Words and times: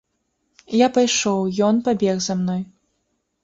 Я 0.77 0.87
пайшоў, 0.95 1.39
ён 1.67 1.85
пабег 1.91 2.17
за 2.31 2.41
мной. 2.43 2.61